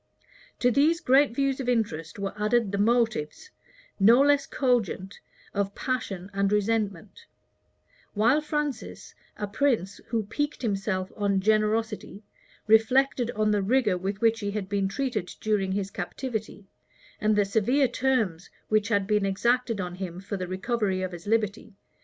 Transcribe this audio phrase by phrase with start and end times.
[0.57, 3.51] To these great views of interest were added the motives,
[3.99, 5.19] no less cogent,
[5.53, 7.27] of passion and resentment;
[8.15, 12.23] while Francis, a prince who piqued himself on generosity,
[12.65, 16.65] reflected on the rigor with which he had been treated during his captivity,
[17.19, 21.27] and the severe terms which had been exacted of him for the recovery of his
[21.27, 21.75] liberty.